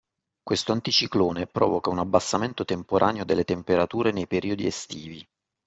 Questo 0.41 0.71
anticiclone 0.71 1.45
provoca 1.45 1.91
un 1.91 1.99
abbassamento 1.99 2.65
temporaneo 2.65 3.23
delle 3.23 3.43
temperature 3.43 4.11
nei 4.11 4.25
periodi 4.25 4.65
estivi. 4.65 5.23